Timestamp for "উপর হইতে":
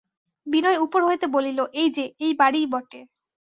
0.77-1.25